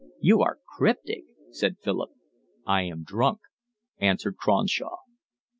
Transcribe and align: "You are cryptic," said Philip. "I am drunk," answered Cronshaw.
"You 0.19 0.41
are 0.41 0.57
cryptic," 0.77 1.25
said 1.51 1.77
Philip. 1.83 2.09
"I 2.65 2.81
am 2.81 3.03
drunk," 3.03 3.41
answered 3.99 4.35
Cronshaw. 4.35 4.95